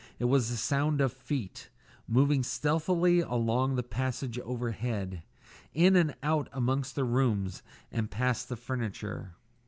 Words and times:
It 0.17 0.25
was 0.25 0.49
the 0.49 0.57
sound 0.57 0.99
of 0.99 1.13
feet, 1.13 1.69
moving 2.07 2.41
stealthily 2.41 3.19
along 3.19 3.75
the 3.75 3.83
passage 3.83 4.39
overhead, 4.39 5.21
in 5.75 5.95
and 5.95 6.15
out 6.23 6.49
among 6.51 6.85
the 6.95 7.03
rooms, 7.03 7.61
and 7.91 8.09
past 8.09 8.49
the 8.49 8.57
furniture. 8.57 9.35